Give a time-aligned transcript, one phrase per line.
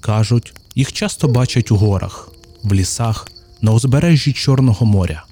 [0.00, 2.28] Кажуть, їх часто бачать у горах,
[2.62, 3.28] в лісах,
[3.62, 5.24] на узбережжі Чорного моря.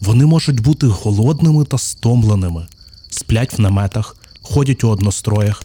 [0.00, 2.66] Вони можуть бути голодними та стомленими,
[3.10, 5.62] сплять в наметах, ходять у одностроях.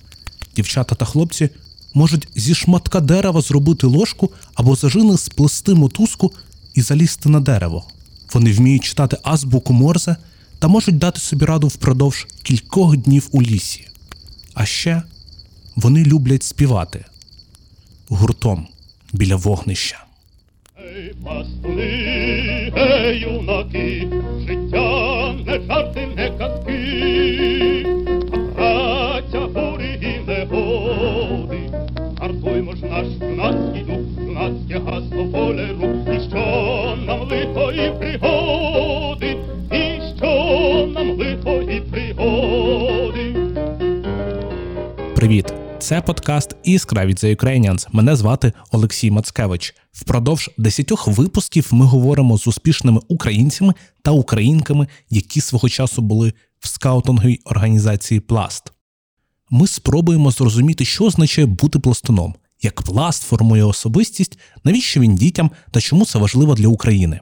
[0.55, 1.49] Дівчата та хлопці
[1.93, 6.31] можуть зі шматка дерева зробити ложку або зажини сплести мотузку
[6.73, 7.85] і залізти на дерево.
[8.33, 10.15] Вони вміють читати азбуку Морзе
[10.59, 13.87] та можуть дати собі раду впродовж кількох днів у лісі.
[14.53, 15.03] А ще
[15.75, 17.05] вони люблять співати
[18.13, 18.67] гуртом
[19.13, 20.03] біля вогнища.
[20.79, 24.07] Ей, пастуни, ей, юнаки,
[24.47, 27.85] життя не жарти, не казки,
[28.33, 31.69] а праця бурі і негоди.
[32.19, 39.37] Гартуймо ж наш юнацький дух, юнацьке гасло рук, і що нам лихо і пригоди,
[39.71, 43.35] і що нам лихо і пригоди.
[45.15, 45.62] Привіт!
[45.83, 47.87] Це подкаст Іскра від The Ukrainians.
[47.91, 49.75] Мене звати Олексій Мацкевич.
[49.91, 56.67] Впродовж десятьох випусків ми говоримо з успішними українцями та українками, які свого часу були в
[56.67, 58.71] скаутинговій організації Пласт.
[59.49, 65.81] Ми спробуємо зрозуміти, що означає бути пластуном, як пласт формує особистість, навіщо він дітям та
[65.81, 67.19] чому це важливо для України.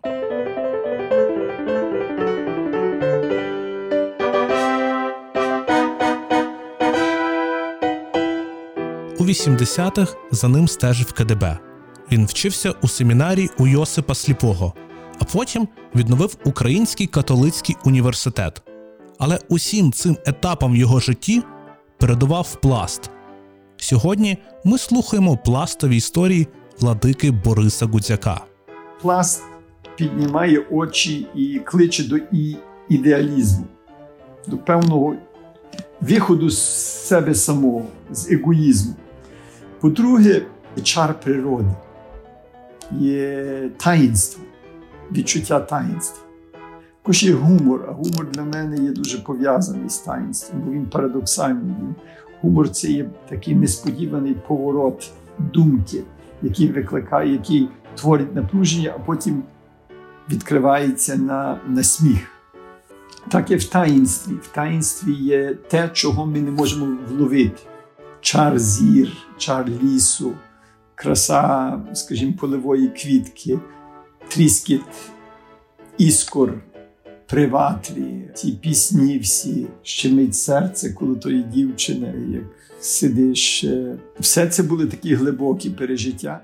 [9.31, 11.57] 80-х за ним стежив КДБ.
[12.11, 14.73] Він вчився у семінарії у Йосипа Сліпого,
[15.19, 18.61] а потім відновив Український католицький університет.
[19.19, 21.43] Але усім цим етапам його житті
[21.97, 23.09] передував пласт.
[23.77, 26.47] Сьогодні ми слухаємо пластові історії
[26.79, 28.41] владики Бориса Гудзяка.
[29.01, 29.43] пласт
[29.95, 32.57] піднімає очі і кличе до і-
[32.89, 33.65] ідеалізму,
[34.47, 35.15] до певного
[36.01, 36.59] виходу з
[37.07, 38.93] себе самого, з егоїзму.
[39.81, 40.41] По-друге,
[40.83, 41.69] чар природи,
[42.91, 44.43] є таїнство,
[45.11, 46.23] відчуття таїнства.
[47.01, 51.75] Також є гумор, а гумор для мене є дуже пов'язаний з таїнством, бо він парадоксальний.
[52.41, 56.03] Гумор це є такий несподіваний поворот думки,
[56.41, 59.43] який викликає, який творить напруження, а потім
[60.29, 62.31] відкривається на, на сміх.
[63.29, 64.33] Так і в таїнстві.
[64.33, 67.61] В таїнстві є те, чого ми не можемо вловити:
[68.21, 70.33] чар зір, чар лісу,
[70.95, 73.59] краса, скажімо, полевої квітки,
[74.27, 74.81] тріскіт
[75.97, 76.63] іскор,
[77.27, 82.43] приватлі, ті пісні всі, щемить серце, коли тої дівчини, як
[82.79, 83.63] сидиш.
[83.63, 86.41] е, Все це були такі глибокі пережиття.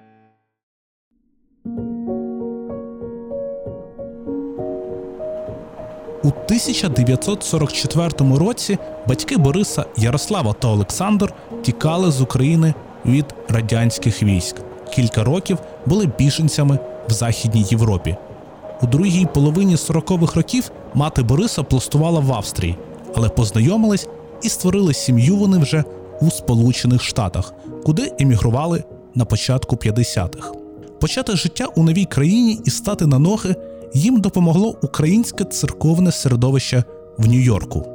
[6.28, 8.78] У 1944 році
[9.08, 12.74] батьки Бориса Ярослава та Олександр тікали з України
[13.06, 14.56] від радянських військ.
[14.94, 16.80] Кілька років були біженцями
[17.10, 18.18] в Західній Європі.
[18.82, 22.78] У другій половині 40-х років мати Бориса пластувала в Австрії,
[23.16, 24.08] але познайомились
[24.44, 25.84] і створили сім'ю вони вже
[26.22, 27.54] у Сполучених Штатах,
[27.86, 28.84] куди емігрували
[29.16, 30.52] на початку 50-х.
[31.00, 33.56] Почати життя у новій країні і стати на ноги
[33.98, 36.84] їм допомогло українське церковне середовище
[37.18, 37.86] в Нью-Йорку.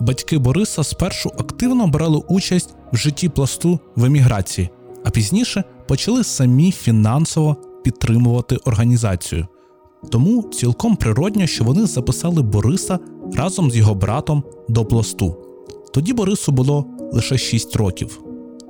[0.00, 4.70] Батьки Бориса спершу активно брали участь в житті пласту в еміграції,
[5.04, 9.46] а пізніше почали самі фінансово підтримувати організацію.
[10.10, 12.98] Тому цілком природньо, що вони записали Бориса
[13.34, 15.36] разом з його братом до пласту.
[15.94, 18.20] Тоді Борису було лише 6 років.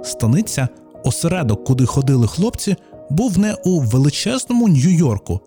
[0.05, 0.69] Станиця,
[1.05, 2.77] осередок, куди ходили хлопці,
[3.11, 5.41] був не у величезному Нью-Йорку,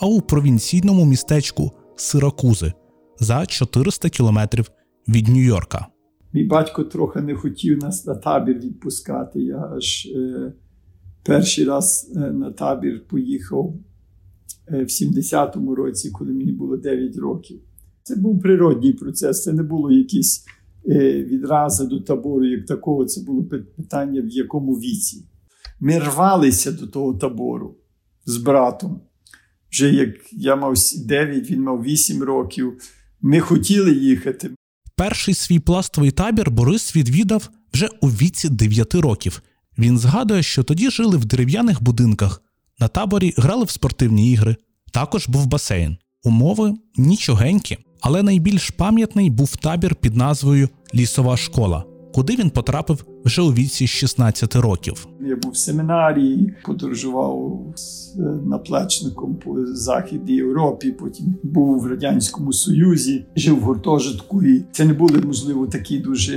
[0.00, 2.72] а у провінційному містечку Сиракузи
[3.20, 4.70] за 400 кілометрів
[5.08, 5.86] від Нью-Йорка.
[6.32, 9.40] Мій батько трохи не хотів нас на табір відпускати.
[9.40, 10.52] Я аж е,
[11.24, 13.74] перший раз е, на табір поїхав
[14.68, 17.60] е, в 70-му році, коли мені було 9 років.
[18.02, 20.44] Це був природній процес, це не було якісь
[20.88, 23.04] е, відрази до табору, як такого.
[23.04, 23.44] Це було
[23.76, 25.24] питання, в якому віці.
[25.80, 27.76] Ми рвалися до того табору
[28.26, 29.00] з братом.
[29.72, 32.82] Вже як я мав 9, він мав 8 років.
[33.20, 34.50] Ми хотіли їхати.
[34.96, 39.42] Перший свій пластовий табір Борис відвідав вже у віці 9 років.
[39.78, 42.42] Він згадує, що тоді жили в дерев'яних будинках,
[42.78, 44.56] на таборі грали в спортивні ігри,
[44.92, 45.96] також був басейн.
[46.22, 51.84] Умови нічогенькі, але найбільш пам'ятний був табір під назвою Лісова школа,
[52.16, 55.06] куди він потрапив вже у віці 16 років.
[55.20, 62.52] Я був в семінарії, подорожував з е, наплечником по Західній Європі, потім був в Радянському
[62.52, 64.42] Союзі, жив в гуртожитку.
[64.42, 66.36] І це не були, можливо, такі дуже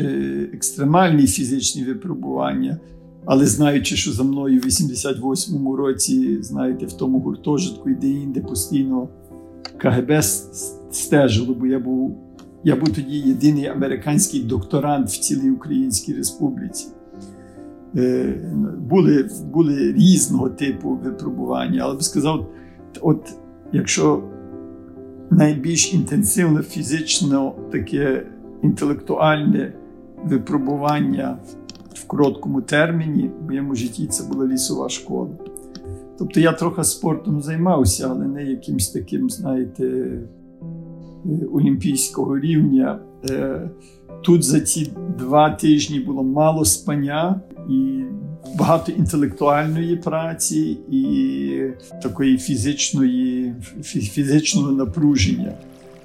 [0.53, 2.79] екстремальні фізичні випробування.
[3.25, 9.09] Але знаючи, що за мною в 88-му році, знаєте, в тому гуртожитку і де-інде постійно
[9.77, 10.23] КГБ
[10.91, 12.28] стежило, бо я був
[12.63, 16.87] я був тоді єдиний американський докторант в цілій Українській Республіці.
[17.95, 18.35] Е,
[18.77, 22.49] були були різного типу випробування, але би сказав,
[23.01, 23.33] от
[23.71, 24.23] якщо
[25.29, 28.25] найбільш інтенсивне фізично таке
[28.63, 29.73] інтелектуальне
[30.25, 31.37] випробування
[31.93, 35.29] в короткому терміні, в моєму житті це була лісова школа.
[36.17, 40.11] Тобто я трохи спортом займався, але не якимось таким, знаєте,
[41.53, 42.99] олімпійського рівня.
[43.29, 43.69] Е,
[44.21, 48.03] тут за ці два тижні було мало спання і
[48.55, 51.61] багато інтелектуальної праці і
[52.03, 55.53] такої фізичної, фізичного напруження.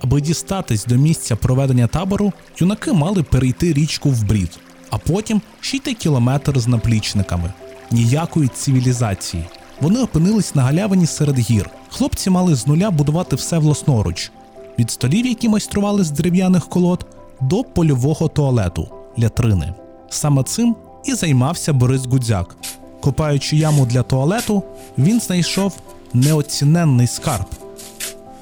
[0.00, 4.58] Аби дістатись до місця проведення табору, юнаки мали перейти річку в брід,
[4.90, 7.52] а потім ще йти кілометр з наплічниками.
[7.90, 9.44] Ніякої цивілізації.
[9.80, 11.70] Вони опинились на галявині серед гір.
[11.88, 14.32] Хлопці мали з нуля будувати все власноруч:
[14.78, 17.06] від столів, які майстрували з дерев'яних колод,
[17.40, 18.88] до польового туалету
[19.18, 19.74] лятрини.
[20.08, 22.56] Саме цим і займався Борис Гудзяк.
[23.00, 24.62] Копаючи яму для туалету,
[24.98, 25.76] він знайшов
[26.14, 27.46] неоціненний скарб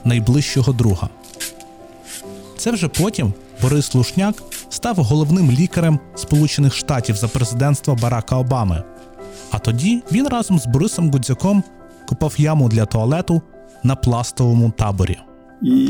[0.05, 1.09] найближчого друга.
[2.57, 3.33] Це вже потім
[3.63, 8.83] Борис Лушняк став головним лікарем Сполучених Штатів за президентства Барака Обами.
[9.51, 11.63] А тоді він разом з Борисом Гудзяком
[12.09, 13.43] копав яму для туалету
[13.83, 15.19] на пластовому таборі.
[15.63, 15.89] І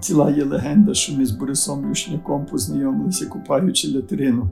[0.00, 4.50] ціла є легенда, що ми з Борисом Лушняком познайомилися, купаючи лятрину.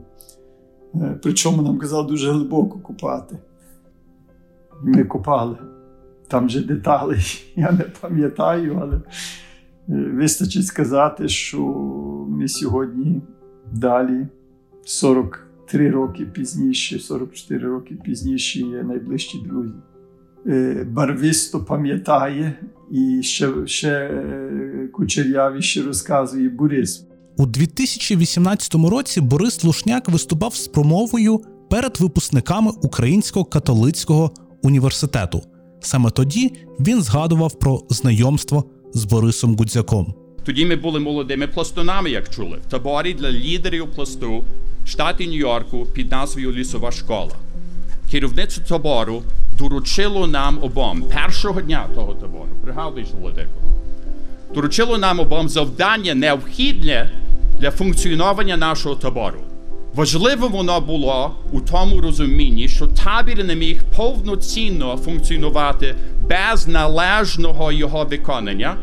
[0.95, 3.37] Е, причому нам казали дуже глибоко купати.
[4.83, 5.57] Ми купали.
[6.27, 7.17] Там же деталі,
[7.55, 9.01] я не пам'ятаю, але е,
[10.13, 11.59] вистачить сказати, що
[12.29, 13.21] ми сьогодні
[13.71, 14.27] далі,
[14.85, 19.73] 43 роки пізніше, 44 роки пізніше, є найближчі друзі.
[20.47, 22.53] Е, барвисто пам'ятає
[22.93, 24.11] і ще ще
[24.93, 27.05] кучерявіше розказує Борис.
[27.37, 34.31] У 2018 році Борис Лушняк виступав з промовою перед випускниками Українського католицького
[34.63, 35.43] університету.
[35.79, 38.63] Саме тоді він згадував про знайомство
[38.93, 40.13] з Борисом Гудзяком.
[40.45, 44.43] Тоді ми були молодими пластунами, як чули, в таборі для лідерів пласту
[44.85, 47.35] в штаті Нью-Йорку під назвою Лісова школа.
[48.11, 49.23] Керівництво табору
[49.57, 52.49] доручило нам обом першого дня того табору.
[52.63, 53.49] Пригадуєш, Володико?
[54.53, 57.09] Доручило нам обом завдання необхідне
[57.59, 59.39] для функціонування нашого табору.
[59.95, 65.95] Важливо воно було у тому розумінні, що табір не міг повноцінно функціонувати
[66.29, 68.75] без належного його виконання,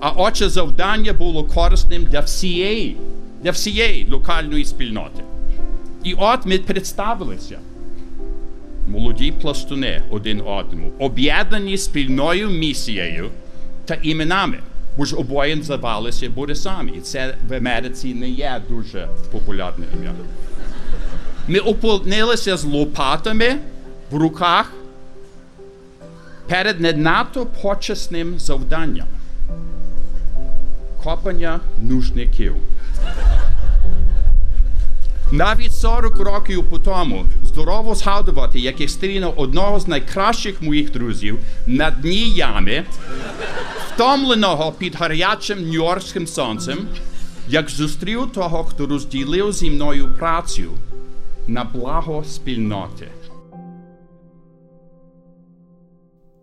[0.00, 2.96] а отже, завдання було корисним для всієї,
[3.42, 5.22] для всієї локальної спільноти.
[6.04, 7.58] І от ми представилися.
[8.88, 13.30] Молоді пластуни один одному, об'єднані спільною місією
[13.84, 14.58] та іменами
[14.98, 16.92] бо ж обоє називалися Борисами.
[16.96, 20.12] І це в Америці не є дуже популярне ім'я.
[21.48, 23.56] Ми опинилися з лопатами
[24.10, 24.72] в руках
[26.48, 29.06] перед не надто почесним завданням
[31.04, 32.54] копання нужників.
[35.32, 41.38] Навіть 40 років по тому здорово згадувати, як я стрінув одного з найкращих моїх друзів
[41.66, 42.84] на дні ями
[43.94, 46.78] втомленого під гарячим нью-йоркським сонцем,
[47.48, 50.70] як зустрів того, хто розділив зі мною працю
[51.48, 53.08] на благо спільноти.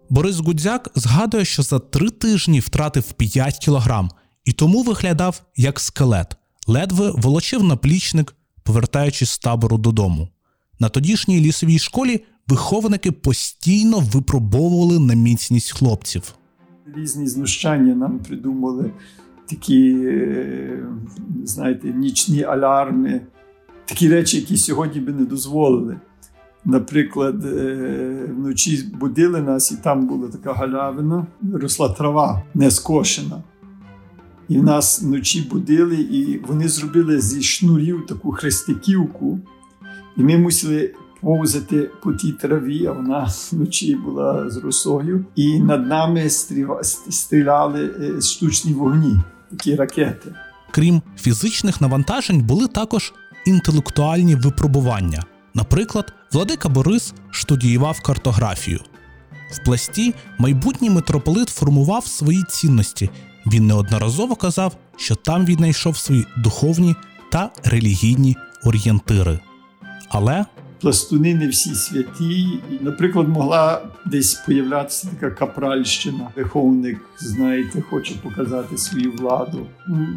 [0.09, 4.09] Борис Гудзяк згадує, що за три тижні втратив 5 кілограм
[4.45, 6.35] і тому виглядав як скелет,
[6.67, 10.27] ледве волочив наплічник, повертаючись з табору додому.
[10.79, 16.35] На тодішній лісовій школі виховники постійно випробовували на міцність хлопців
[16.95, 18.91] різні знущання нам придумали
[19.49, 20.85] такі, е,
[21.43, 23.21] знаєте, нічні алярми,
[23.85, 25.99] такі речі, які сьогодні би не дозволили.
[26.65, 33.43] Наприклад, е, вночі будили нас, і там була така галявина, росла трава не скошена.
[34.49, 39.39] І нас вночі будили, і вони зробили зі шнурів таку хрестиківку,
[40.17, 45.87] і ми мусили повзати по тій траві, а вона вночі була з росою, і над
[45.87, 46.29] нами
[47.09, 50.33] стріляли е, штучні вогні, такі ракети.
[50.71, 53.13] Крім фізичних навантажень, були також
[53.45, 55.23] інтелектуальні випробування.
[55.53, 58.79] Наприклад, Владика Борис студіював картографію.
[59.51, 63.09] В пласті майбутній митрополит формував свої цінності.
[63.47, 66.95] Він неодноразово казав, що там віднайшов свої духовні
[67.31, 69.39] та релігійні орієнтири.
[70.09, 70.45] Але
[70.81, 72.39] пластуни не всі святі.
[72.39, 76.29] І, Наприклад, могла десь появлятися така капральщина.
[76.35, 79.67] Виховник, знаєте, хоче показати свою владу.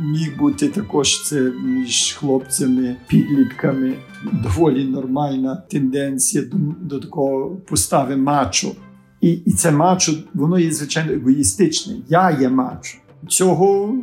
[0.00, 3.94] Міг бути також це між хлопцями, підлітками.
[4.32, 8.72] Доволі нормальна тенденція до, до такого постави мачо.
[9.20, 11.96] І і це мачо, воно є звичайно егоїстичне.
[12.08, 12.98] Я є мачо.
[13.28, 13.94] Цього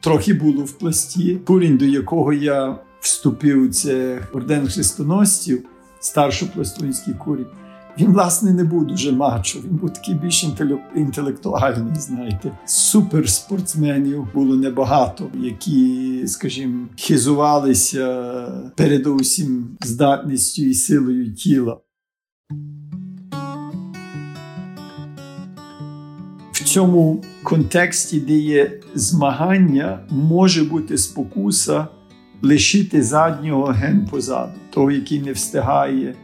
[0.00, 1.38] трохи було в пласті.
[1.46, 5.62] Курінь, до якого я вступив, це орден хрестоносців,
[6.00, 7.46] старшопластунський курінь.
[7.98, 10.46] Він, власне, не був дуже мачо, він був такий більш
[10.96, 12.58] інтелектуальний, знаєте.
[12.66, 18.06] Суперспортсменів було небагато, які, скажімо, хизувалися
[18.76, 21.78] передусім здатністю і силою тіла.
[26.76, 31.86] Цьому контексті, де є змагання, може бути спокуса
[32.42, 36.14] лишити заднього ген позаду, того, який не встигає,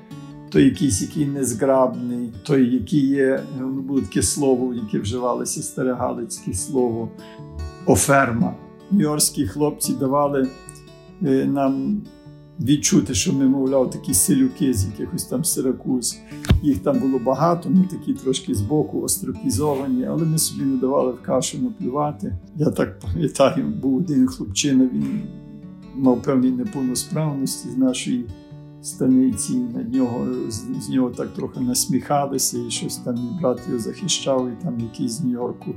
[0.50, 6.54] той якийсь, який незграбний, той, який є, ну було таке слово, яке вживалося старе галицьке
[6.54, 7.09] слово
[7.87, 8.54] оферма.
[8.90, 10.49] Нью-Йоркські хлопці давали
[11.23, 12.02] е, нам
[12.61, 16.18] відчути, що ми, мовляв, такі селюки з якихось там сиракуз.
[16.62, 21.23] Їх там було багато, ми такі трошки збоку острокізовані, але ми собі не давали в
[21.23, 22.38] кашу наплювати.
[22.56, 25.23] Я так пам'ятаю, був один хлопчина, він
[25.94, 28.26] мав певні неповносправності з нашої
[28.82, 29.56] станиці.
[29.56, 30.26] Над нього
[30.80, 35.12] з нього так трохи насміхалися, і щось там мій брат його захищав, і там якийсь
[35.12, 35.75] з Нью-Йорку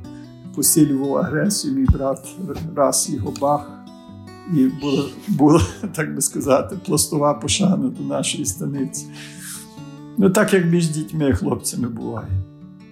[0.55, 1.73] посилював агресію.
[1.75, 2.27] Мій брат
[2.75, 3.84] раз його бах.
[4.53, 5.61] І була, була,
[5.95, 9.05] так би сказати, пластова пошана до нашої станиці.
[10.17, 12.27] Ну, так як між дітьми, хлопцями буває.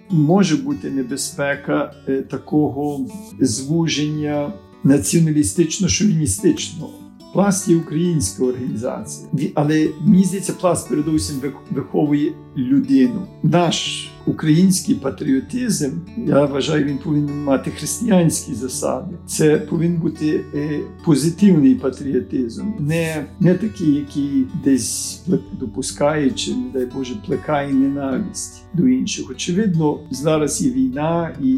[0.10, 3.08] Може бути небезпека е, такого
[3.40, 7.03] звуження націоналістично-шовіністичного.
[7.34, 11.36] Пласт є українська організація, але мені здається, пласт передусім
[11.72, 13.28] виховує людину.
[13.44, 19.16] Наш український патріотизм, я вважаю, він повинен мати християнські засади.
[19.26, 25.22] Це повинен бути е, позитивний патріотизм, не не такий, який десь
[25.60, 29.30] допускає, чи не дай Боже, плекає ненависть до інших.
[29.30, 31.58] Очевидно, зараз є війна, і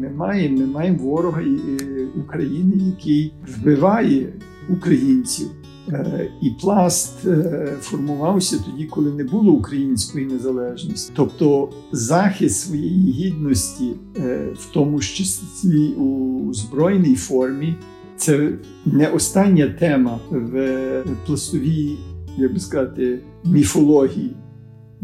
[0.00, 4.32] ми маємо ми маємо ворога е, України, який вбиває
[4.68, 5.48] українців.
[5.88, 11.12] Е, і пласт е, формувався тоді, коли не було української незалежності.
[11.16, 17.74] Тобто захист своєї гідності, е, в тому числі у збройній формі,
[18.16, 18.52] це
[18.86, 21.96] не остання тема в пластовій,
[22.36, 24.36] як би сказати, міфології.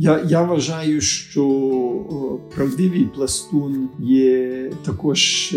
[0.00, 1.44] Я я вважаю, що
[2.54, 5.54] правдивий пластун є також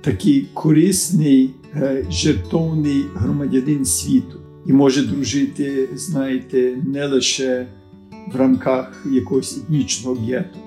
[0.00, 1.50] такий корисний,
[2.10, 4.40] жертовний громадянин світу.
[4.66, 7.66] І може дружити, знаєте, не лише
[8.32, 10.58] в рамках якогось етнічного гету,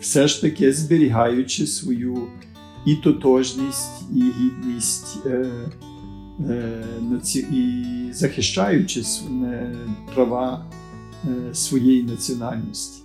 [0.00, 2.16] все ж таки зберігаючи свою
[2.86, 5.46] і тотожність, і гідність, е,
[6.40, 6.84] е,
[7.52, 9.02] і захищаючи
[10.14, 10.83] права е,
[11.52, 13.02] своєї національності.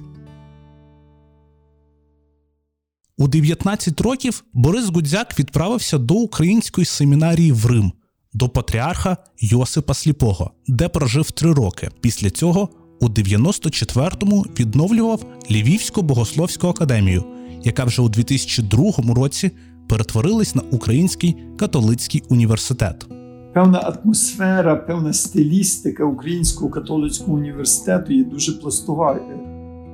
[3.17, 7.91] У 19 років Борис Гудзяк відправився до української семінарії в Рим
[8.33, 11.89] до патріарха Йосипа Сліпого, де прожив три роки.
[12.01, 17.23] Після цього у 94-му відновлював Львівську богословську академію,
[17.63, 19.51] яка вже у 2002 році
[19.89, 23.18] перетворилась на Український католицький університет.
[23.53, 29.19] Певна атмосфера, певна стилістика Українського католицького університету є дуже пластова.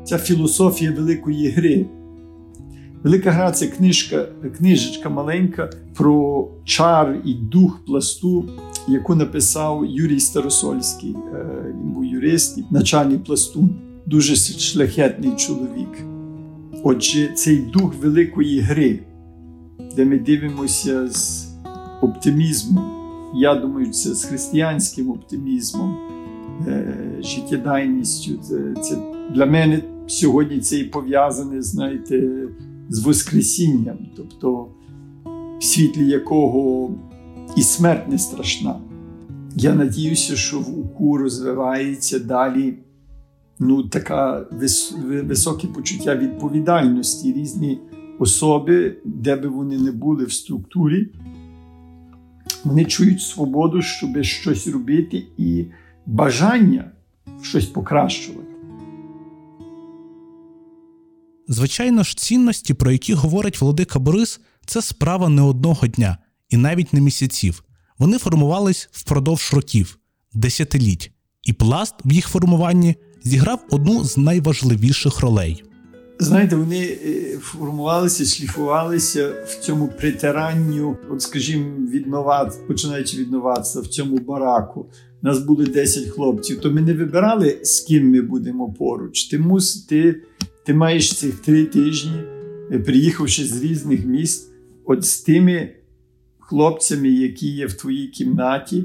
[0.04, 1.86] Ця філософія великої гри.
[3.04, 4.26] Велика гра це книжка,
[4.58, 8.50] книжечка маленька про чар і дух пласту,
[8.88, 11.16] яку написав Юрій Старосольський.
[11.34, 13.70] Е, він був юрист, начальник пласту,
[14.06, 16.06] дуже шляхетний чоловік.
[16.84, 19.00] Отже, цей дух великої гри,
[19.96, 21.48] де ми дивимося з
[22.02, 23.05] оптимізмом.
[23.36, 25.98] Я думаю, це з християнським оптимізмом,
[26.68, 28.38] е, життєдайністю.
[28.38, 28.98] Це, це
[29.34, 32.48] Для мене сьогодні це і пов'язане, знаєте
[32.90, 34.68] з Воскресінням, тобто
[35.60, 36.92] в світлі якого
[37.58, 38.80] і смерть не страшна.
[39.56, 42.74] Я надіюся, що в УКУ розвивається далі
[43.60, 44.96] ну, така вис...
[45.24, 47.80] високе почуття відповідальності різні
[48.20, 51.12] особи, де би вони не були в структурі.
[52.66, 55.66] Вони чують свободу, щоб щось робити, і
[56.06, 56.92] бажання
[57.42, 58.48] щось покращувати.
[61.48, 66.18] Звичайно ж, цінності, про які говорить Володика Борис, це справа не одного дня
[66.50, 67.64] і навіть не місяців.
[67.98, 70.00] Вони формувались впродовж років,
[70.34, 71.12] десятиліть.
[71.44, 75.64] і пласт в їх формуванні зіграв одну з найважливіших ролей.
[76.20, 82.08] Знаєте, вони е, формувалися, шліфувалися в цьому притиранню, от скажімо, від
[82.68, 83.32] починаючи від
[83.82, 84.86] в цьому бараку.
[85.22, 89.24] Нас були 10 хлопців, то ми не вибирали, з ким ми будемо поруч.
[89.24, 90.22] Ти мус, ти,
[90.66, 92.24] ти маєш цих три тижні,
[92.72, 94.52] е, приїхавши з різних міст,
[94.86, 95.70] от з тими
[96.40, 98.84] хлопцями, які є в твоїй кімнаті,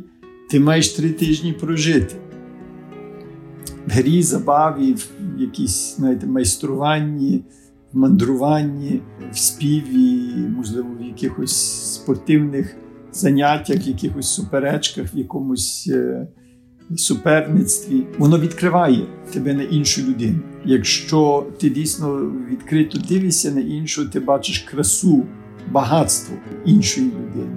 [0.51, 2.30] ти маєш три тижні прожити.
[3.93, 7.45] Грі, забаві, в якійсь знаєте, майструванні,
[7.93, 9.01] в мандруванні,
[9.33, 11.57] в співі, можливо, в якихось
[11.95, 12.77] спортивних
[13.13, 16.29] заняттях, в якихось суперечках, в якомусь е,
[16.97, 18.07] суперництві.
[18.19, 20.39] Воно відкриває тебе на іншу людину.
[20.65, 25.27] Якщо ти дійсно відкрито дивишся на іншу, ти бачиш красу,
[25.71, 27.57] багатство іншої людини.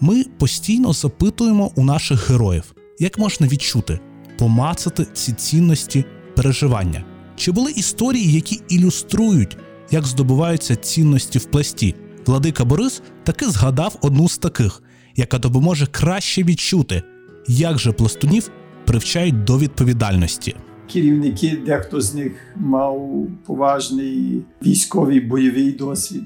[0.00, 3.98] Ми постійно запитуємо у наших героїв, як можна відчути,
[4.40, 6.04] помацати ці цінності
[6.36, 7.04] переживання.
[7.36, 9.56] Чи були історії, які ілюструють,
[9.90, 11.94] як здобуваються цінності в пласті?
[12.26, 14.82] Владика Борис таки згадав одну з таких,
[15.16, 17.02] яка допоможе краще відчути,
[17.48, 18.50] як же пластунів
[18.86, 20.56] привчають до відповідальності.
[20.92, 26.24] Керівники, дехто з них мав поважний військовий бойовий досвід.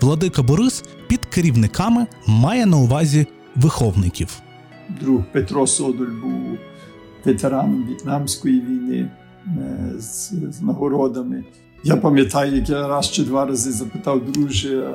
[0.00, 3.26] Владика Борис під керівниками має на увазі
[3.56, 4.38] виховників.
[5.00, 6.58] Друг Петро Содоль був
[7.28, 9.10] ветераном В'єтнамської війни
[9.46, 11.44] е, з, з нагородами.
[11.84, 14.94] Я пам'ятаю, як я раз чи два рази запитав, друже,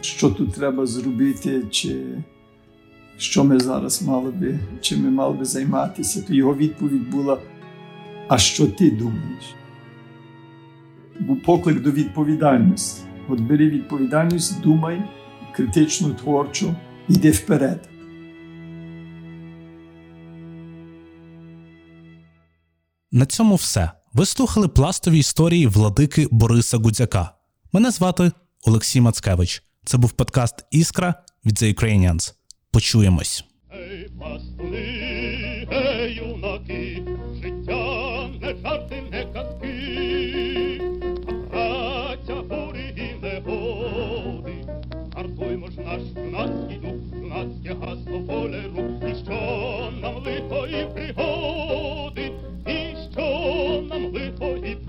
[0.00, 2.04] що тут треба зробити, чи
[3.16, 6.24] що ми зараз мали би, чим ми мали би займатися.
[6.26, 7.38] То його відповідь була:
[8.28, 9.54] А що ти думаєш?
[11.20, 13.02] Був поклик до відповідальності.
[13.28, 15.02] От бери відповідальність, думай
[15.52, 16.74] критично, творчо,
[17.08, 17.91] йди вперед.
[23.14, 23.90] На цьому все.
[24.12, 27.30] Ви слухали пластові історії владики Бориса Гудзяка.
[27.72, 28.32] Мене звати
[28.66, 29.62] Олексій Мацкевич.
[29.84, 31.14] Це був подкаст Іскра
[31.46, 32.34] від The Ukrainians.
[32.70, 33.44] Почуємось.
[33.74, 37.02] Ей, пластуни, ей, юнаки,
[37.42, 40.80] життя не жарти, не казки,
[41.50, 44.64] праця бурі і негоди.
[45.14, 51.01] Гартуймо ж наш юнацький дух, юнацьке гасло волеру, і що нам пригоди, і
[54.42, 54.81] що нам лихої пригоди.